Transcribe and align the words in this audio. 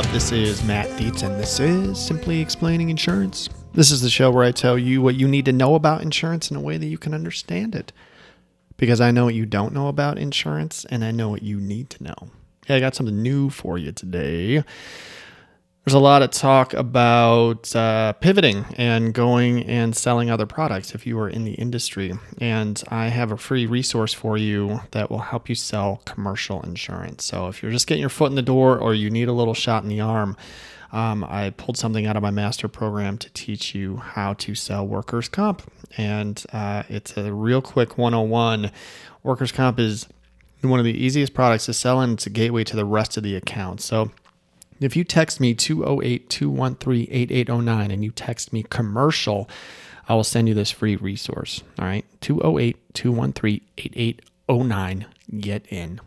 up? 0.00 0.12
This 0.12 0.32
is 0.32 0.64
Matt 0.64 0.88
Dietz, 0.96 1.22
and 1.22 1.38
this 1.38 1.60
is 1.60 1.98
Simply 1.98 2.40
Explaining 2.40 2.88
Insurance. 2.88 3.50
This 3.74 3.90
is 3.90 4.00
the 4.00 4.08
show 4.08 4.30
where 4.30 4.44
I 4.44 4.50
tell 4.50 4.78
you 4.78 5.02
what 5.02 5.14
you 5.14 5.28
need 5.28 5.44
to 5.44 5.52
know 5.52 5.74
about 5.74 6.00
insurance 6.00 6.50
in 6.50 6.56
a 6.56 6.60
way 6.60 6.78
that 6.78 6.86
you 6.86 6.96
can 6.96 7.12
understand 7.12 7.74
it. 7.74 7.92
Because 8.78 8.98
I 9.02 9.10
know 9.10 9.26
what 9.26 9.34
you 9.34 9.44
don't 9.44 9.74
know 9.74 9.88
about 9.88 10.16
insurance, 10.16 10.86
and 10.86 11.04
I 11.04 11.10
know 11.10 11.28
what 11.28 11.42
you 11.42 11.60
need 11.60 11.90
to 11.90 12.02
know. 12.02 12.14
Yeah, 12.66 12.76
I 12.76 12.80
got 12.80 12.94
something 12.94 13.22
new 13.22 13.50
for 13.50 13.76
you 13.76 13.92
today. 13.92 14.64
There's 15.90 15.96
a 15.96 16.04
lot 16.04 16.22
of 16.22 16.30
talk 16.30 16.72
about 16.72 17.74
uh, 17.74 18.12
pivoting 18.12 18.64
and 18.76 19.12
going 19.12 19.64
and 19.64 19.96
selling 19.96 20.30
other 20.30 20.46
products 20.46 20.94
if 20.94 21.04
you 21.04 21.18
are 21.18 21.28
in 21.28 21.42
the 21.42 21.54
industry. 21.54 22.12
And 22.40 22.80
I 22.90 23.08
have 23.08 23.32
a 23.32 23.36
free 23.36 23.66
resource 23.66 24.14
for 24.14 24.38
you 24.38 24.82
that 24.92 25.10
will 25.10 25.18
help 25.18 25.48
you 25.48 25.56
sell 25.56 26.00
commercial 26.04 26.62
insurance. 26.62 27.24
So 27.24 27.48
if 27.48 27.60
you're 27.60 27.72
just 27.72 27.88
getting 27.88 28.02
your 28.02 28.08
foot 28.08 28.30
in 28.30 28.36
the 28.36 28.40
door 28.40 28.78
or 28.78 28.94
you 28.94 29.10
need 29.10 29.26
a 29.26 29.32
little 29.32 29.52
shot 29.52 29.82
in 29.82 29.88
the 29.88 30.00
arm, 30.00 30.36
um, 30.92 31.24
I 31.24 31.50
pulled 31.50 31.76
something 31.76 32.06
out 32.06 32.14
of 32.16 32.22
my 32.22 32.30
master 32.30 32.68
program 32.68 33.18
to 33.18 33.28
teach 33.32 33.74
you 33.74 33.96
how 33.96 34.34
to 34.34 34.54
sell 34.54 34.86
workers' 34.86 35.28
comp. 35.28 35.60
And 35.96 36.40
uh, 36.52 36.84
it's 36.88 37.16
a 37.16 37.32
real 37.32 37.60
quick 37.60 37.98
101. 37.98 38.70
Workers' 39.24 39.50
comp 39.50 39.80
is 39.80 40.06
one 40.62 40.78
of 40.78 40.84
the 40.84 40.96
easiest 40.96 41.34
products 41.34 41.66
to 41.66 41.74
sell, 41.74 42.00
and 42.00 42.12
it's 42.12 42.26
a 42.26 42.30
gateway 42.30 42.62
to 42.62 42.76
the 42.76 42.84
rest 42.84 43.16
of 43.16 43.24
the 43.24 43.34
account. 43.34 43.80
So 43.80 44.12
if 44.80 44.96
you 44.96 45.04
text 45.04 45.40
me 45.40 45.54
208 45.54 46.28
213 46.30 47.08
8809 47.10 47.90
and 47.90 48.04
you 48.04 48.10
text 48.10 48.52
me 48.52 48.64
commercial, 48.64 49.48
I 50.08 50.14
will 50.14 50.24
send 50.24 50.48
you 50.48 50.54
this 50.54 50.70
free 50.70 50.96
resource. 50.96 51.62
All 51.78 51.84
right. 51.84 52.04
208 52.20 52.94
213 52.94 53.60
8809. 53.76 55.06
Get 55.38 55.66
in. 55.68 56.00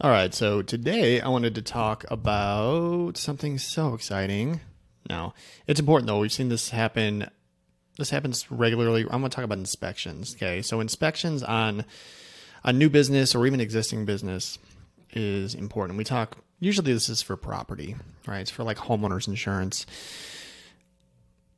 All 0.00 0.10
right. 0.10 0.34
So 0.34 0.60
today 0.62 1.20
I 1.20 1.28
wanted 1.28 1.54
to 1.54 1.62
talk 1.62 2.04
about 2.10 3.16
something 3.16 3.58
so 3.58 3.94
exciting. 3.94 4.60
Now, 5.08 5.34
it's 5.66 5.80
important 5.80 6.08
though. 6.08 6.20
We've 6.20 6.32
seen 6.32 6.48
this 6.48 6.70
happen. 6.70 7.28
This 7.96 8.10
happens 8.10 8.50
regularly. 8.50 9.02
I'm 9.02 9.20
going 9.20 9.24
to 9.24 9.28
talk 9.34 9.44
about 9.44 9.58
inspections. 9.58 10.34
Okay. 10.34 10.62
So, 10.62 10.80
inspections 10.80 11.42
on 11.42 11.84
a 12.64 12.72
new 12.72 12.88
business 12.88 13.34
or 13.34 13.46
even 13.46 13.60
existing 13.60 14.04
business 14.04 14.58
is 15.12 15.54
important. 15.54 15.98
We 15.98 16.04
talk 16.04 16.38
usually 16.60 16.92
this 16.92 17.08
is 17.08 17.22
for 17.22 17.36
property, 17.36 17.96
right? 18.26 18.40
It's 18.40 18.50
for 18.50 18.62
like 18.62 18.76
homeowners 18.76 19.26
insurance. 19.26 19.86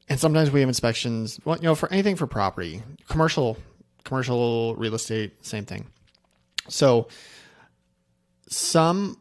And 0.08 0.18
sometimes 0.18 0.50
we 0.50 0.60
have 0.60 0.68
inspections, 0.68 1.38
well, 1.44 1.56
you 1.56 1.64
know, 1.64 1.74
for 1.74 1.90
anything 1.92 2.16
for 2.16 2.26
property, 2.26 2.82
commercial, 3.08 3.58
commercial 4.04 4.74
real 4.76 4.94
estate, 4.94 5.44
same 5.44 5.64
thing. 5.64 5.86
So 6.68 7.08
some 8.48 9.20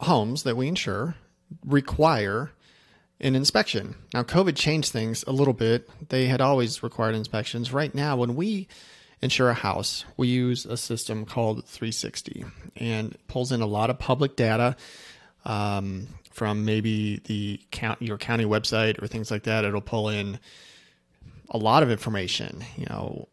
homes 0.00 0.42
that 0.42 0.56
we 0.56 0.68
insure 0.68 1.14
require 1.64 2.50
an 3.20 3.36
inspection. 3.36 3.94
Now, 4.12 4.24
COVID 4.24 4.56
changed 4.56 4.90
things 4.90 5.22
a 5.26 5.32
little 5.32 5.54
bit. 5.54 5.88
They 6.08 6.26
had 6.26 6.40
always 6.40 6.82
required 6.82 7.14
inspections. 7.14 7.72
Right 7.72 7.94
now, 7.94 8.16
when 8.16 8.34
we 8.34 8.66
insure 9.22 9.48
a 9.48 9.54
house, 9.54 10.04
we 10.16 10.28
use 10.28 10.66
a 10.66 10.76
system 10.76 11.24
called 11.24 11.64
360 11.64 12.44
and 12.76 13.16
pulls 13.28 13.52
in 13.52 13.60
a 13.60 13.66
lot 13.66 13.88
of 13.88 13.98
public 13.98 14.36
data 14.36 14.76
um, 15.44 16.08
from 16.30 16.64
maybe 16.64 17.20
the 17.24 17.60
count, 17.70 18.02
your 18.02 18.18
county 18.18 18.44
website 18.44 19.00
or 19.02 19.06
things 19.06 19.30
like 19.30 19.44
that. 19.44 19.64
It'll 19.64 19.80
pull 19.80 20.08
in 20.08 20.38
a 21.50 21.58
lot 21.58 21.82
of 21.82 21.90
information. 21.90 22.64
You 22.76 22.86
know, 22.90 23.28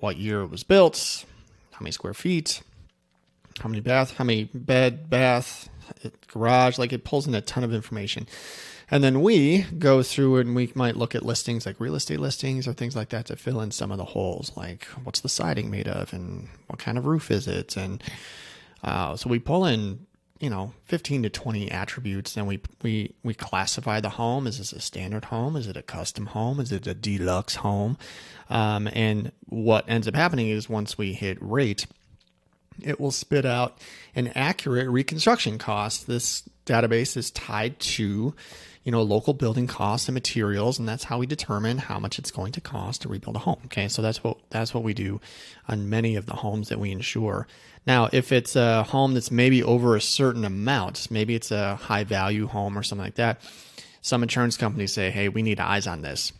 what 0.00 0.16
year 0.16 0.42
it 0.42 0.50
was 0.50 0.62
built, 0.62 1.24
how 1.72 1.80
many 1.80 1.92
square 1.92 2.14
feet, 2.14 2.62
how 3.60 3.68
many 3.68 3.80
bath, 3.80 4.16
how 4.16 4.24
many 4.24 4.44
bed, 4.44 5.08
bath, 5.08 5.68
garage. 6.28 6.78
Like 6.78 6.92
it 6.92 7.04
pulls 7.04 7.26
in 7.26 7.34
a 7.34 7.40
ton 7.40 7.64
of 7.64 7.72
information. 7.72 8.26
And 8.90 9.04
then 9.04 9.22
we 9.22 9.62
go 9.78 10.02
through 10.02 10.38
and 10.38 10.54
we 10.54 10.72
might 10.74 10.96
look 10.96 11.14
at 11.14 11.24
listings 11.24 11.64
like 11.64 11.78
real 11.78 11.94
estate 11.94 12.18
listings 12.18 12.66
or 12.66 12.72
things 12.72 12.96
like 12.96 13.10
that 13.10 13.26
to 13.26 13.36
fill 13.36 13.60
in 13.60 13.70
some 13.70 13.92
of 13.92 13.98
the 13.98 14.04
holes, 14.04 14.52
like 14.56 14.84
what's 15.04 15.20
the 15.20 15.28
siding 15.28 15.70
made 15.70 15.86
of 15.86 16.12
and 16.12 16.48
what 16.66 16.80
kind 16.80 16.98
of 16.98 17.06
roof 17.06 17.30
is 17.30 17.46
it. 17.46 17.76
And 17.76 18.02
uh, 18.82 19.16
so 19.16 19.30
we 19.30 19.38
pull 19.38 19.64
in 19.64 20.06
you 20.40 20.48
know 20.48 20.72
15 20.86 21.24
to 21.24 21.28
20 21.28 21.70
attributes 21.70 22.32
then 22.32 22.46
we 22.46 22.60
we 22.82 23.14
we 23.22 23.34
classify 23.34 24.00
the 24.00 24.08
home. 24.08 24.46
Is 24.46 24.58
this 24.58 24.72
a 24.72 24.80
standard 24.80 25.26
home? 25.26 25.54
Is 25.54 25.66
it 25.66 25.76
a 25.76 25.82
custom 25.82 26.26
home? 26.26 26.58
Is 26.58 26.72
it 26.72 26.86
a 26.86 26.94
deluxe 26.94 27.56
home? 27.56 27.96
Um, 28.48 28.88
and 28.92 29.30
what 29.46 29.84
ends 29.86 30.08
up 30.08 30.16
happening 30.16 30.48
is 30.48 30.68
once 30.68 30.98
we 30.98 31.12
hit 31.12 31.38
rate 31.40 31.86
it 32.84 33.00
will 33.00 33.10
spit 33.10 33.44
out 33.44 33.78
an 34.14 34.28
accurate 34.34 34.88
reconstruction 34.88 35.58
cost 35.58 36.06
this 36.06 36.42
database 36.66 37.16
is 37.16 37.30
tied 37.30 37.78
to 37.80 38.34
you 38.84 38.92
know 38.92 39.02
local 39.02 39.34
building 39.34 39.66
costs 39.66 40.08
and 40.08 40.14
materials 40.14 40.78
and 40.78 40.88
that's 40.88 41.04
how 41.04 41.18
we 41.18 41.26
determine 41.26 41.78
how 41.78 41.98
much 41.98 42.18
it's 42.18 42.30
going 42.30 42.52
to 42.52 42.60
cost 42.60 43.02
to 43.02 43.08
rebuild 43.08 43.36
a 43.36 43.40
home 43.40 43.60
okay 43.64 43.88
so 43.88 44.02
that's 44.02 44.22
what 44.22 44.36
that's 44.50 44.72
what 44.72 44.82
we 44.82 44.94
do 44.94 45.20
on 45.68 45.88
many 45.88 46.16
of 46.16 46.26
the 46.26 46.34
homes 46.34 46.68
that 46.68 46.78
we 46.78 46.90
insure 46.90 47.46
now, 47.86 48.08
if 48.12 48.30
it's 48.30 48.56
a 48.56 48.82
home 48.82 49.14
that's 49.14 49.30
maybe 49.30 49.62
over 49.62 49.96
a 49.96 50.00
certain 50.00 50.44
amount, 50.44 51.10
maybe 51.10 51.34
it's 51.34 51.50
a 51.50 51.76
high 51.76 52.04
value 52.04 52.46
home 52.46 52.76
or 52.76 52.82
something 52.82 53.04
like 53.04 53.14
that, 53.14 53.40
some 54.02 54.22
insurance 54.22 54.56
companies 54.56 54.92
say, 54.92 55.10
hey, 55.10 55.28
we 55.28 55.42
need 55.42 55.60
eyes 55.60 55.86
on 55.86 56.02
this. 56.02 56.32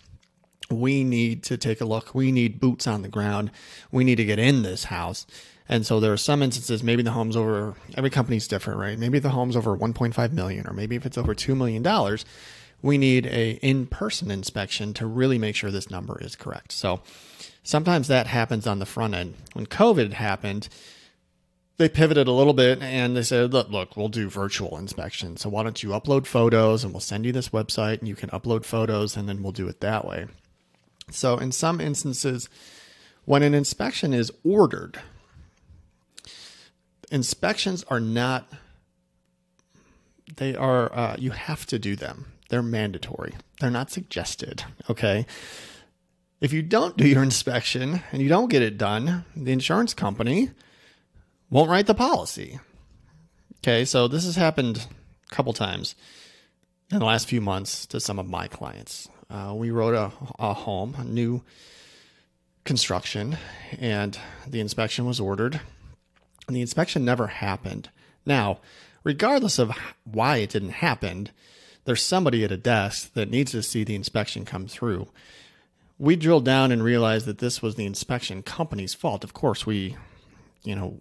We 0.70 1.02
need 1.02 1.42
to 1.44 1.56
take 1.56 1.80
a 1.80 1.84
look. 1.84 2.14
We 2.14 2.30
need 2.30 2.60
boots 2.60 2.86
on 2.86 3.02
the 3.02 3.08
ground. 3.08 3.50
We 3.90 4.04
need 4.04 4.16
to 4.16 4.24
get 4.24 4.38
in 4.38 4.62
this 4.62 4.84
house. 4.84 5.26
And 5.70 5.86
so 5.86 6.00
there 6.00 6.12
are 6.12 6.16
some 6.16 6.42
instances, 6.42 6.82
maybe 6.82 7.04
the 7.04 7.12
home's 7.12 7.36
over, 7.36 7.74
every 7.94 8.10
company's 8.10 8.48
different, 8.48 8.80
right? 8.80 8.98
Maybe 8.98 9.20
the 9.20 9.30
home's 9.30 9.54
over 9.54 9.76
1.5 9.76 10.32
million, 10.32 10.66
or 10.66 10.72
maybe 10.72 10.96
if 10.96 11.06
it's 11.06 11.16
over 11.16 11.32
$2 11.32 11.56
million, 11.56 12.18
we 12.82 12.98
need 12.98 13.26
a 13.26 13.52
in-person 13.62 14.32
inspection 14.32 14.92
to 14.94 15.06
really 15.06 15.38
make 15.38 15.54
sure 15.54 15.70
this 15.70 15.88
number 15.88 16.20
is 16.20 16.34
correct. 16.34 16.72
So 16.72 17.02
sometimes 17.62 18.08
that 18.08 18.26
happens 18.26 18.66
on 18.66 18.80
the 18.80 18.84
front 18.84 19.14
end. 19.14 19.34
When 19.52 19.64
COVID 19.64 20.14
happened, 20.14 20.68
they 21.76 21.88
pivoted 21.88 22.26
a 22.26 22.32
little 22.32 22.52
bit 22.52 22.82
and 22.82 23.16
they 23.16 23.22
said, 23.22 23.52
look, 23.52 23.70
look, 23.70 23.96
we'll 23.96 24.08
do 24.08 24.28
virtual 24.28 24.76
inspection. 24.76 25.36
So 25.36 25.48
why 25.50 25.62
don't 25.62 25.84
you 25.84 25.90
upload 25.90 26.26
photos 26.26 26.82
and 26.82 26.92
we'll 26.92 26.98
send 26.98 27.24
you 27.24 27.30
this 27.30 27.50
website 27.50 28.00
and 28.00 28.08
you 28.08 28.16
can 28.16 28.30
upload 28.30 28.64
photos 28.64 29.16
and 29.16 29.28
then 29.28 29.40
we'll 29.40 29.52
do 29.52 29.68
it 29.68 29.80
that 29.82 30.04
way. 30.04 30.26
So 31.12 31.38
in 31.38 31.52
some 31.52 31.80
instances, 31.80 32.48
when 33.24 33.44
an 33.44 33.54
inspection 33.54 34.12
is 34.12 34.32
ordered, 34.42 35.00
inspections 37.10 37.84
are 37.88 38.00
not, 38.00 38.50
they 40.36 40.54
are, 40.54 40.92
uh, 40.94 41.16
you 41.18 41.32
have 41.32 41.66
to 41.66 41.78
do 41.78 41.96
them. 41.96 42.32
They're 42.48 42.62
mandatory. 42.62 43.34
They're 43.60 43.70
not 43.70 43.90
suggested. 43.90 44.64
Okay. 44.88 45.26
If 46.40 46.52
you 46.52 46.62
don't 46.62 46.96
do 46.96 47.06
your 47.06 47.22
inspection 47.22 48.02
and 48.12 48.22
you 48.22 48.28
don't 48.28 48.50
get 48.50 48.62
it 48.62 48.78
done, 48.78 49.24
the 49.36 49.52
insurance 49.52 49.92
company, 49.92 50.50
won't 51.50 51.68
write 51.68 51.86
the 51.86 51.94
policy. 51.94 52.58
Okay, 53.58 53.84
so 53.84 54.08
this 54.08 54.24
has 54.24 54.36
happened 54.36 54.86
a 55.30 55.34
couple 55.34 55.52
times 55.52 55.94
in 56.90 56.98
the 56.98 57.04
last 57.04 57.28
few 57.28 57.40
months 57.40 57.86
to 57.86 58.00
some 58.00 58.18
of 58.18 58.26
my 58.26 58.48
clients. 58.48 59.08
Uh, 59.28 59.52
we 59.54 59.70
wrote 59.70 59.94
a, 59.94 60.10
a 60.38 60.54
home, 60.54 60.96
a 60.98 61.04
new 61.04 61.42
construction, 62.64 63.36
and 63.78 64.18
the 64.46 64.60
inspection 64.60 65.04
was 65.04 65.20
ordered, 65.20 65.60
and 66.50 66.56
the 66.56 66.62
inspection 66.62 67.04
never 67.04 67.28
happened. 67.28 67.90
Now, 68.26 68.58
regardless 69.04 69.60
of 69.60 69.70
why 70.02 70.38
it 70.38 70.50
didn't 70.50 70.70
happen, 70.70 71.28
there's 71.84 72.02
somebody 72.02 72.42
at 72.42 72.50
a 72.50 72.56
desk 72.56 73.14
that 73.14 73.30
needs 73.30 73.52
to 73.52 73.62
see 73.62 73.84
the 73.84 73.94
inspection 73.94 74.44
come 74.44 74.66
through. 74.66 75.06
We 75.96 76.16
drilled 76.16 76.44
down 76.44 76.72
and 76.72 76.82
realized 76.82 77.26
that 77.26 77.38
this 77.38 77.62
was 77.62 77.76
the 77.76 77.86
inspection 77.86 78.42
company's 78.42 78.94
fault. 78.94 79.22
Of 79.22 79.32
course, 79.32 79.64
we 79.64 79.96
you 80.62 80.74
know, 80.74 80.98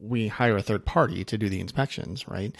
we 0.00 0.28
hire 0.28 0.56
a 0.58 0.62
third 0.62 0.84
party 0.84 1.24
to 1.24 1.38
do 1.38 1.48
the 1.48 1.60
inspections, 1.60 2.28
right? 2.28 2.54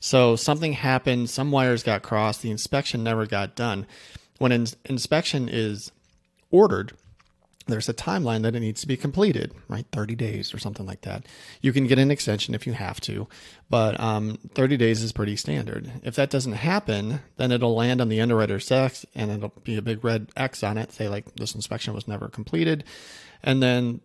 So 0.00 0.36
something 0.36 0.74
happened, 0.74 1.30
some 1.30 1.50
wires 1.50 1.82
got 1.82 2.02
crossed, 2.02 2.42
the 2.42 2.50
inspection 2.50 3.02
never 3.02 3.24
got 3.24 3.54
done. 3.54 3.86
When 4.38 4.52
an 4.52 4.66
inspection 4.84 5.48
is 5.48 5.90
ordered, 6.50 6.92
there's 7.68 7.88
a 7.88 7.94
timeline 7.94 8.42
that 8.42 8.56
it 8.56 8.60
needs 8.60 8.80
to 8.80 8.88
be 8.88 8.96
completed, 8.96 9.52
right? 9.68 9.86
30 9.92 10.14
days 10.14 10.52
or 10.52 10.58
something 10.58 10.86
like 10.86 11.02
that. 11.02 11.26
You 11.60 11.72
can 11.72 11.86
get 11.86 11.98
an 11.98 12.10
extension 12.10 12.54
if 12.54 12.66
you 12.66 12.72
have 12.72 13.00
to, 13.02 13.28
but 13.70 13.98
um, 14.00 14.38
30 14.54 14.76
days 14.76 15.02
is 15.02 15.12
pretty 15.12 15.36
standard. 15.36 15.92
If 16.02 16.16
that 16.16 16.30
doesn't 16.30 16.54
happen, 16.54 17.20
then 17.36 17.52
it'll 17.52 17.74
land 17.74 18.00
on 18.00 18.08
the 18.08 18.20
underwriter's 18.20 18.66
desk 18.66 19.04
and 19.14 19.30
it'll 19.30 19.52
be 19.62 19.76
a 19.76 19.82
big 19.82 20.02
red 20.02 20.28
X 20.36 20.62
on 20.64 20.78
it, 20.78 20.92
say 20.92 21.08
like 21.08 21.36
this 21.36 21.54
inspection 21.54 21.94
was 21.94 22.08
never 22.08 22.28
completed. 22.28 22.84
And 23.42 23.62
then 23.62 24.00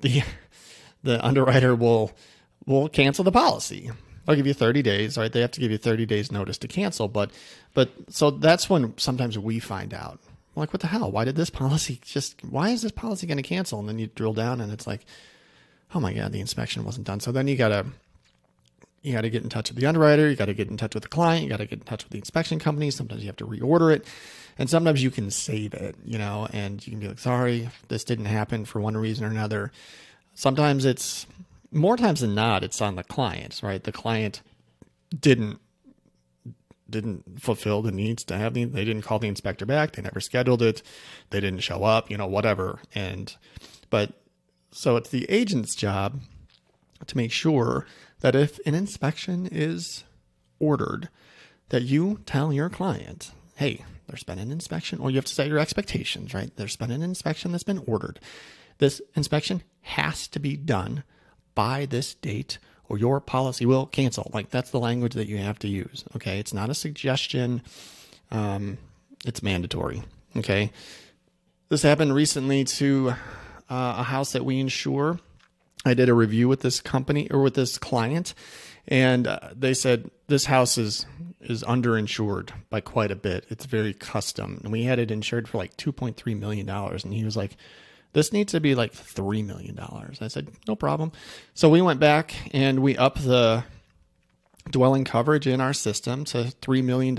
the 0.00 0.22
the 1.02 1.24
underwriter 1.24 1.74
will 1.74 2.12
will 2.66 2.88
cancel 2.88 3.24
the 3.24 3.32
policy. 3.32 3.90
I'll 4.28 4.36
give 4.36 4.46
you 4.46 4.54
30 4.54 4.82
days, 4.82 5.16
right? 5.16 5.32
They 5.32 5.40
have 5.40 5.50
to 5.52 5.60
give 5.60 5.70
you 5.70 5.78
30 5.78 6.06
days 6.06 6.30
notice 6.30 6.58
to 6.58 6.68
cancel, 6.68 7.08
but 7.08 7.30
but 7.72 7.90
so 8.08 8.30
that's 8.30 8.68
when 8.68 8.96
sometimes 8.98 9.38
we 9.38 9.60
find 9.60 9.94
out. 9.94 10.20
Like, 10.56 10.72
what 10.72 10.80
the 10.80 10.88
hell? 10.88 11.10
Why 11.10 11.24
did 11.24 11.36
this 11.36 11.50
policy 11.50 12.00
just 12.04 12.44
why 12.44 12.70
is 12.70 12.82
this 12.82 12.92
policy 12.92 13.26
going 13.26 13.36
to 13.36 13.42
cancel? 13.42 13.80
And 13.80 13.88
then 13.88 13.98
you 13.98 14.08
drill 14.08 14.34
down 14.34 14.60
and 14.60 14.72
it's 14.72 14.86
like, 14.86 15.04
oh 15.94 16.00
my 16.00 16.12
god, 16.12 16.32
the 16.32 16.40
inspection 16.40 16.84
wasn't 16.84 17.06
done. 17.06 17.20
So 17.20 17.32
then 17.32 17.48
you 17.48 17.56
got 17.56 17.68
to 17.68 17.86
you 19.02 19.12
got 19.12 19.22
to 19.22 19.30
get 19.30 19.42
in 19.42 19.48
touch 19.48 19.70
with 19.70 19.78
the 19.78 19.86
underwriter, 19.86 20.28
you 20.28 20.36
got 20.36 20.46
to 20.46 20.54
get 20.54 20.68
in 20.68 20.76
touch 20.76 20.94
with 20.94 21.02
the 21.02 21.08
client, 21.08 21.42
you 21.42 21.48
got 21.48 21.56
to 21.56 21.66
get 21.66 21.78
in 21.78 21.84
touch 21.84 22.04
with 22.04 22.12
the 22.12 22.18
inspection 22.18 22.58
company. 22.58 22.90
Sometimes 22.90 23.22
you 23.22 23.28
have 23.28 23.36
to 23.36 23.46
reorder 23.46 23.94
it, 23.94 24.06
and 24.58 24.68
sometimes 24.68 25.02
you 25.02 25.10
can 25.10 25.30
save 25.30 25.72
it, 25.72 25.96
you 26.04 26.18
know, 26.18 26.46
and 26.52 26.86
you 26.86 26.90
can 26.90 27.00
be 27.00 27.08
like, 27.08 27.18
sorry, 27.18 27.70
this 27.88 28.04
didn't 28.04 28.26
happen 28.26 28.66
for 28.66 28.80
one 28.80 28.96
reason 28.96 29.24
or 29.24 29.28
another. 29.28 29.72
Sometimes 30.34 30.84
it's 30.84 31.26
more 31.72 31.96
times 31.96 32.20
than 32.20 32.34
not, 32.34 32.62
it's 32.62 32.82
on 32.82 32.96
the 32.96 33.04
client, 33.04 33.60
right? 33.62 33.82
The 33.82 33.92
client 33.92 34.42
didn't 35.18 35.60
didn't 36.90 37.40
fulfill 37.40 37.82
the 37.82 37.92
needs 37.92 38.24
to 38.24 38.36
have 38.36 38.54
the 38.54 38.64
they 38.64 38.84
didn't 38.84 39.02
call 39.02 39.18
the 39.18 39.28
inspector 39.28 39.66
back. 39.66 39.92
They 39.92 40.02
never 40.02 40.20
scheduled 40.20 40.62
it. 40.62 40.82
They 41.30 41.40
didn't 41.40 41.60
show 41.60 41.84
up 41.84 42.10
you 42.10 42.16
know 42.16 42.26
whatever. 42.26 42.80
And 42.94 43.34
but 43.90 44.12
so 44.72 44.96
it's 44.96 45.10
the 45.10 45.28
agent's 45.30 45.74
job 45.74 46.20
to 47.06 47.16
make 47.16 47.32
sure 47.32 47.86
that 48.20 48.34
if 48.34 48.58
an 48.66 48.74
inspection 48.74 49.48
is 49.50 50.04
ordered, 50.58 51.08
that 51.70 51.82
you 51.82 52.20
tell 52.26 52.52
your 52.52 52.68
client, 52.68 53.32
hey, 53.56 53.84
there's 54.06 54.24
been 54.24 54.38
an 54.38 54.50
inspection, 54.50 54.98
or 54.98 55.10
you 55.10 55.16
have 55.16 55.24
to 55.24 55.34
set 55.34 55.48
your 55.48 55.58
expectations, 55.58 56.34
right? 56.34 56.50
There's 56.56 56.76
been 56.76 56.90
an 56.90 57.02
inspection 57.02 57.52
that's 57.52 57.64
been 57.64 57.82
ordered. 57.86 58.20
This 58.78 59.00
inspection 59.14 59.62
has 59.82 60.26
to 60.28 60.38
be 60.38 60.56
done 60.56 61.04
by 61.54 61.86
this 61.86 62.14
date, 62.14 62.58
or 62.90 62.98
your 62.98 63.20
policy 63.20 63.64
will 63.64 63.86
cancel. 63.86 64.30
Like 64.34 64.50
that's 64.50 64.70
the 64.70 64.80
language 64.80 65.14
that 65.14 65.28
you 65.28 65.38
have 65.38 65.58
to 65.60 65.68
use. 65.68 66.04
Okay. 66.16 66.38
It's 66.38 66.52
not 66.52 66.68
a 66.68 66.74
suggestion, 66.74 67.62
um, 68.30 68.76
it's 69.24 69.42
mandatory. 69.42 70.02
Okay. 70.36 70.72
This 71.70 71.82
happened 71.82 72.14
recently 72.14 72.64
to 72.64 73.14
uh, 73.70 73.94
a 73.98 74.02
house 74.02 74.32
that 74.32 74.44
we 74.44 74.58
insure 74.58 75.20
I 75.84 75.94
did 75.94 76.08
a 76.08 76.14
review 76.14 76.48
with 76.48 76.60
this 76.60 76.80
company 76.80 77.30
or 77.30 77.40
with 77.40 77.54
this 77.54 77.78
client, 77.78 78.34
and 78.86 79.26
uh, 79.26 79.38
they 79.56 79.72
said 79.72 80.10
this 80.26 80.44
house 80.44 80.76
is 80.76 81.06
is 81.40 81.62
underinsured 81.62 82.50
by 82.68 82.80
quite 82.80 83.10
a 83.10 83.16
bit. 83.16 83.46
It's 83.48 83.64
very 83.64 83.94
custom, 83.94 84.60
and 84.62 84.72
we 84.72 84.82
had 84.82 84.98
it 84.98 85.10
insured 85.10 85.48
for 85.48 85.56
like 85.56 85.76
two 85.76 85.92
point 85.92 86.16
three 86.16 86.34
million 86.34 86.66
dollars, 86.66 87.04
and 87.04 87.14
he 87.14 87.24
was 87.24 87.36
like. 87.36 87.56
This 88.12 88.32
needs 88.32 88.52
to 88.52 88.60
be 88.60 88.74
like 88.74 88.92
$3 88.92 89.44
million. 89.44 89.78
I 89.78 90.28
said, 90.28 90.48
no 90.66 90.74
problem. 90.74 91.12
So 91.54 91.68
we 91.68 91.80
went 91.80 92.00
back 92.00 92.34
and 92.52 92.80
we 92.80 92.96
upped 92.96 93.24
the 93.24 93.64
dwelling 94.70 95.04
coverage 95.04 95.46
in 95.46 95.60
our 95.60 95.72
system 95.72 96.24
to 96.26 96.52
$3 96.60 96.84
million. 96.84 97.18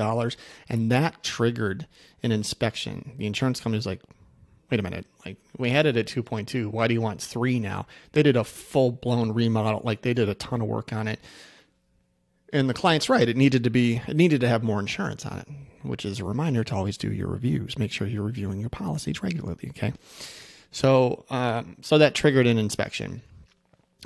And 0.69 0.91
that 0.91 1.23
triggered 1.23 1.87
an 2.23 2.31
inspection. 2.31 3.13
The 3.17 3.25
insurance 3.25 3.59
company 3.59 3.77
was 3.77 3.85
like, 3.85 4.01
wait 4.69 4.79
a 4.79 4.83
minute, 4.83 5.05
like 5.25 5.37
we 5.57 5.69
had 5.69 5.85
it 5.85 5.97
at 5.97 6.07
2.2. 6.07 6.67
Why 6.67 6.87
do 6.87 6.93
you 6.93 7.01
want 7.01 7.21
three 7.21 7.59
now? 7.59 7.85
They 8.13 8.23
did 8.23 8.37
a 8.37 8.43
full 8.43 8.91
blown 8.91 9.33
remodel, 9.33 9.81
like 9.83 10.01
they 10.01 10.13
did 10.13 10.29
a 10.29 10.33
ton 10.35 10.61
of 10.61 10.67
work 10.67 10.93
on 10.93 11.07
it. 11.07 11.19
And 12.53 12.69
the 12.69 12.73
client's 12.73 13.09
right. 13.09 13.27
It 13.27 13.37
needed 13.37 13.63
to 13.63 13.69
be, 13.69 14.01
it 14.07 14.15
needed 14.15 14.41
to 14.41 14.47
have 14.47 14.63
more 14.63 14.79
insurance 14.79 15.25
on 15.25 15.39
it, 15.39 15.47
which 15.83 16.05
is 16.05 16.19
a 16.19 16.25
reminder 16.25 16.63
to 16.65 16.75
always 16.75 16.97
do 16.97 17.11
your 17.11 17.27
reviews. 17.27 17.77
Make 17.77 17.91
sure 17.91 18.07
you're 18.07 18.23
reviewing 18.23 18.59
your 18.59 18.69
policies 18.69 19.23
regularly. 19.23 19.69
Okay. 19.69 19.93
So, 20.71 21.25
um, 21.29 21.77
so 21.81 21.97
that 21.97 22.15
triggered 22.15 22.47
an 22.47 22.57
inspection. 22.57 23.21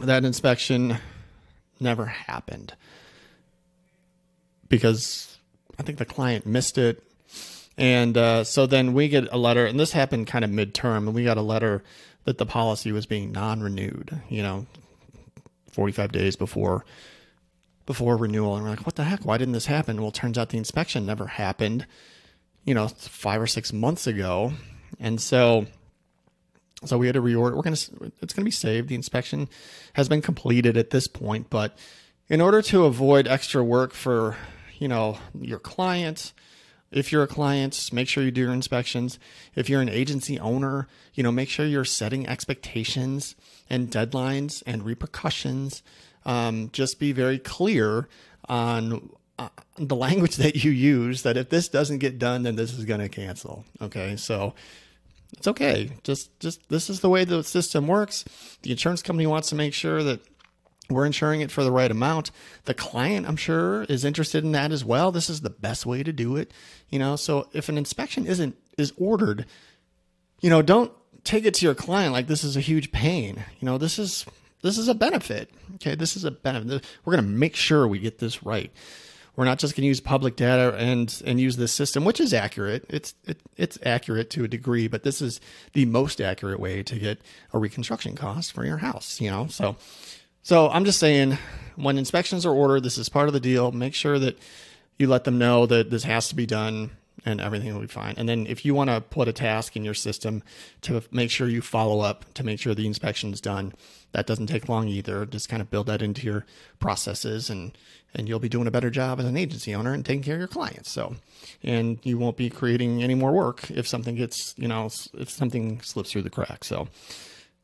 That 0.02 0.26
inspection 0.26 0.98
never 1.80 2.06
happened 2.06 2.74
because 4.68 5.38
I 5.80 5.84
think 5.84 6.00
the 6.00 6.06
client 6.06 6.46
missed 6.46 6.78
it 6.78 7.04
and 7.78 8.18
uh, 8.18 8.44
so 8.44 8.66
then 8.66 8.94
we 8.94 9.10
get 9.10 9.28
a 9.32 9.38
letter, 9.38 9.66
and 9.66 9.80
this 9.80 9.92
happened 9.92 10.28
kind 10.28 10.46
of 10.46 10.52
midterm, 10.52 11.00
and 11.00 11.14
we 11.14 11.26
got 11.26 11.38
a 11.38 11.42
letter 11.42 11.84
that 12.24 12.38
the 12.38 12.46
policy 12.46 12.92
was 12.92 13.06
being 13.06 13.32
non-renewed. 13.32 14.22
You 14.30 14.44
know, 14.44 14.66
45 15.72 16.12
days 16.12 16.36
before 16.36 16.86
before 17.86 18.18
renewal, 18.18 18.56
and 18.56 18.64
we're 18.64 18.72
like, 18.72 18.86
what 18.86 18.96
the 18.96 19.04
heck? 19.04 19.26
Why 19.26 19.38
didn't 19.38 19.54
this 19.54 19.66
happen? 19.66 20.02
Well, 20.02 20.12
turns 20.12 20.38
out 20.38 20.50
the 20.50 20.58
inspection 20.58 21.06
never 21.06 21.28
happened. 21.28 21.86
You 22.64 22.74
know, 22.74 22.88
five 22.88 23.42
or 23.42 23.48
six 23.48 23.74
months 23.74 24.08
ago, 24.08 24.54
and 25.00 25.20
so 25.20 25.66
so 26.83 26.98
we 26.98 27.07
had 27.07 27.13
to 27.13 27.22
reorder. 27.22 27.56
We're 27.56 27.62
gonna 27.62 28.12
it's 28.22 28.33
gonna 28.33 28.45
be 28.45 28.51
saved. 28.51 28.89
The 28.89 28.95
inspection 28.95 29.48
has 29.94 30.10
been 30.10 30.22
completed 30.22 30.77
at 30.77 30.89
this 30.89 31.07
point, 31.07 31.50
but 31.50 31.77
in 32.27 32.42
order 32.42 32.62
to 32.63 32.86
avoid 32.86 33.27
extra 33.27 33.63
work 33.63 33.94
for 33.94 34.38
you 34.77 34.88
know 34.88 35.18
your 35.39 35.60
clients 35.60 36.33
if 36.95 37.12
you're 37.12 37.24
a 37.24 37.27
client, 37.27 37.89
make 37.92 38.07
sure 38.07 38.24
you 38.24 38.31
do 38.31 38.42
your 38.42 38.54
inspections. 38.54 39.19
If 39.54 39.69
you're 39.69 39.81
an 39.81 39.89
agency 39.89 40.39
owner, 40.39 40.88
you 41.13 41.24
know, 41.24 41.31
make 41.31 41.50
sure 41.50 41.66
you're 41.66 41.86
setting 41.86 42.25
expectations 42.25 43.36
and 43.69 43.92
deadlines 43.92 44.63
and 44.66 44.83
repercussions. 44.83 45.83
Um, 46.25 46.69
just 46.72 46.98
be 46.98 47.12
very 47.12 47.38
clear 47.38 48.07
on 48.48 49.10
uh, 49.38 49.50
the 49.77 49.95
language 50.07 50.38
that 50.38 50.63
you 50.63 50.72
use 50.72 51.24
that 51.24 51.36
if 51.36 51.50
this 51.50 51.68
doesn't 51.68 51.98
get 51.98 52.18
done, 52.18 52.44
then 52.44 52.56
this 52.56 52.74
is 52.74 52.86
going 52.86 53.01
to 53.01 53.10
cancel. 53.10 53.66
Okay. 53.81 54.16
So 54.16 54.54
it's 55.38 55.48
okay. 55.48 55.92
Just, 56.04 56.39
just 56.39 56.68
this 56.69 56.89
is 56.89 57.01
the 57.01 57.10
way 57.10 57.25
the 57.25 57.44
system 57.44 57.88
works. 57.88 58.25
The 58.62 58.72
insurance 58.72 59.01
company 59.01 59.27
wants 59.27 59.50
to 59.50 59.56
make 59.56 59.74
sure 59.74 60.04
that 60.04 60.22
we're 60.89 61.06
insuring 61.06 61.42
it 61.42 61.51
for 61.51 61.63
the 61.63 61.72
right 61.72 61.89
amount. 61.89 62.31
The 62.66 62.74
client, 62.74 63.27
I'm 63.27 63.38
sure, 63.38 63.83
is 63.83 64.06
interested 64.06 64.44
in 64.44 64.51
that 64.51 64.72
as 64.72 64.86
well. 64.86 65.12
This 65.12 65.30
is 65.30 65.42
the 65.42 65.50
best 65.50 65.86
way 65.86 66.04
to 66.04 66.13
do 66.13 66.36
it. 66.36 66.51
You 66.89 67.00
know, 67.00 67.16
so 67.16 67.50
if 67.54 67.69
an 67.69 67.77
inspection 67.77 68.27
isn't 68.27 68.56
is 68.77 68.94
ordered, 68.98 69.45
you 70.42 70.50
know, 70.50 70.62
don't 70.62 70.92
take 71.24 71.45
it 71.45 71.56
to 71.56 71.66
your 71.66 71.75
client 71.75 72.13
like 72.13 72.27
this 72.27 72.44
is 72.44 72.56
a 72.56 72.62
huge 72.62 72.92
pain. 72.92 73.44
You 73.60 73.66
know, 73.66 73.77
this 73.77 73.98
is 73.98 74.25
this 74.62 74.77
is 74.77 74.88
a 74.88 74.95
benefit. 74.95 75.50
Okay, 75.75 75.95
this 75.95 76.16
is 76.16 76.24
a 76.24 76.31
benefit. 76.31 76.83
We're 77.04 77.13
going 77.13 77.25
to 77.25 77.31
make 77.31 77.56
sure 77.56 77.88
we 77.88 78.00
get 78.00 78.19
this 78.19 78.44
right. 78.44 78.72
We're 79.36 79.46
not 79.46 79.60
just 79.60 79.76
going 79.76 79.84
to 79.84 79.88
use 79.88 80.00
public 80.00 80.36
data 80.36 80.76
and 80.78 81.22
and 81.26 81.40
use 81.40 81.58
this 81.58 81.72
system, 81.72 82.06
which 82.06 82.20
is 82.20 82.34
accurate. 82.34 82.86
It's 82.90 83.14
it, 83.26 83.40
it's 83.58 83.78
accurate 83.84 84.30
to 84.32 84.44
a 84.44 84.48
degree, 84.48 84.88
but 84.88 85.04
this 85.04 85.22
is 85.22 85.42
the 85.74 85.86
most 85.86 86.22
accurate 86.22 86.60
way 86.60 86.84
to 86.84 87.00
get 87.00 87.20
a 87.54 87.60
reconstruction 87.60 88.16
cost 88.16 88.54
for 88.54 88.66
your 88.66 88.78
house. 88.78 89.20
You 89.20 89.32
know, 89.32 89.48
so 89.48 89.76
so 90.42 90.70
I'm 90.70 90.86
just 90.86 91.00
saying, 91.00 91.38
when 91.76 91.98
inspections 91.98 92.46
are 92.46 92.54
ordered, 92.54 92.84
this 92.84 92.98
is 92.98 93.10
part 93.10 93.28
of 93.28 93.34
the 93.34 93.40
deal. 93.40 93.72
Make 93.72 93.94
sure 93.94 94.20
that 94.20 94.38
you 94.98 95.08
let 95.08 95.24
them 95.24 95.38
know 95.38 95.66
that 95.66 95.90
this 95.90 96.04
has 96.04 96.30
to 96.30 96.36
be 96.36 96.46
done 96.46 96.92
and 97.25 97.42
everything 97.42 97.74
will 97.74 97.81
be 97.81 97.88
fine. 97.88 98.13
And 98.18 98.30
then 98.30 98.45
if 98.48 98.63
you 98.63 98.74
want 98.74 98.89
to 98.89 99.01
put 99.01 99.27
a 99.27 99.34
task 99.34 99.75
in 99.75 99.84
your 99.84 99.94
system 99.94 100.44
to 100.82 101.01
make 101.12 101.32
sure 101.32 101.50
you 101.50 101.62
follow 101.62 102.01
up 102.01 102.32
to 102.36 102.44
make 102.44 102.60
sure 102.60 102.75
the 102.75 102.86
inspection 102.86 103.34
is 103.34 103.41
done, 103.41 103.74
that 104.12 104.27
doesn't 104.27 104.48
take 104.48 104.70
long 104.70 104.88
either. 104.88 105.25
Just 105.25 105.50
kind 105.50 105.62
of 105.62 105.70
build 105.70 105.88
that 105.88 106.01
into 106.01 106.25
your 106.25 106.46
processes 106.79 107.50
and 107.50 107.77
and 108.13 108.29
you'll 108.29 108.39
be 108.39 108.48
doing 108.48 108.65
a 108.65 108.72
better 108.72 108.89
job 108.89 109.20
as 109.20 109.25
an 109.25 109.36
agency 109.36 109.75
owner 109.75 109.94
and 109.94 110.05
taking 110.05 110.24
care 110.24 110.36
of 110.36 110.39
your 110.39 110.48
clients. 110.48 110.89
So, 110.89 111.17
and 111.63 112.00
you 112.03 112.17
won't 112.17 112.38
be 112.38 112.50
creating 112.50 113.03
any 113.03 113.13
more 113.13 113.34
work 113.34 113.70
if 113.70 113.88
something 113.88 114.15
gets, 114.15 114.55
you 114.58 114.70
know, 114.70 114.89
if 115.15 115.29
something 115.29 115.82
slips 115.82 116.12
through 116.12 116.22
the 116.22 116.29
cracks. 116.29 116.67
So, 116.67 116.88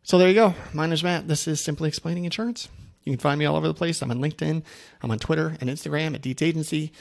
so 0.03 0.17
there 0.17 0.27
you 0.27 0.33
go. 0.33 0.53
My 0.73 0.85
name 0.85 0.93
is 0.93 1.03
Matt. 1.03 1.29
This 1.29 1.47
is 1.47 1.61
Simply 1.61 1.87
Explaining 1.87 2.25
Insurance. 2.25 2.67
You 3.03 3.13
can 3.13 3.19
find 3.19 3.39
me 3.39 3.45
all 3.45 3.55
over 3.55 3.67
the 3.67 3.73
place. 3.73 4.01
I'm 4.01 4.11
on 4.11 4.19
LinkedIn. 4.19 4.61
I'm 5.01 5.11
on 5.11 5.19
Twitter 5.19 5.57
and 5.59 5.69
Instagram 5.69 6.13
at 6.13 6.21
Dietz 6.21 6.41
Agency. 6.41 6.91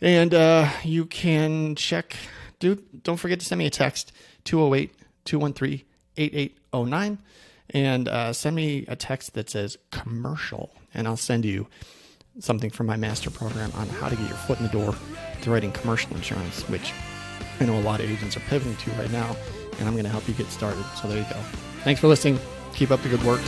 And 0.00 0.34
uh, 0.34 0.70
you 0.84 1.06
can 1.06 1.74
check, 1.74 2.16
do, 2.58 2.76
don't 3.02 3.16
forget 3.16 3.40
to 3.40 3.46
send 3.46 3.58
me 3.58 3.66
a 3.66 3.70
text, 3.70 4.12
208 4.44 4.94
213 5.24 5.82
8809. 6.16 7.18
And 7.70 8.08
uh, 8.08 8.32
send 8.32 8.54
me 8.54 8.84
a 8.86 8.96
text 8.96 9.34
that 9.34 9.50
says 9.50 9.76
commercial, 9.90 10.70
and 10.94 11.08
I'll 11.08 11.16
send 11.16 11.44
you 11.44 11.66
something 12.38 12.70
from 12.70 12.86
my 12.86 12.96
master 12.96 13.30
program 13.30 13.72
on 13.74 13.88
how 13.88 14.08
to 14.08 14.14
get 14.14 14.28
your 14.28 14.36
foot 14.36 14.58
in 14.60 14.66
the 14.66 14.72
door 14.72 14.94
to 15.42 15.50
writing 15.50 15.72
commercial 15.72 16.14
insurance, 16.14 16.62
which 16.68 16.92
I 17.58 17.64
know 17.64 17.78
a 17.78 17.80
lot 17.80 18.00
of 18.00 18.10
agents 18.10 18.36
are 18.36 18.40
pivoting 18.40 18.76
to 18.76 18.90
right 18.92 19.10
now, 19.10 19.36
and 19.78 19.88
I'm 19.88 19.94
going 19.94 20.04
to 20.04 20.10
help 20.10 20.28
you 20.28 20.34
get 20.34 20.46
started. 20.48 20.84
So 21.00 21.08
there 21.08 21.18
you 21.18 21.24
go. 21.24 21.40
Thanks 21.82 22.00
for 22.00 22.08
listening. 22.08 22.38
Keep 22.74 22.90
up 22.90 23.02
the 23.02 23.08
good 23.08 23.22
work. 23.24 23.40